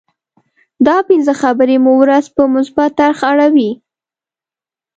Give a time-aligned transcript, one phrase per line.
[0.87, 3.71] دا پنځه خبرې مو ورځ په مثبت اړخ اړوي.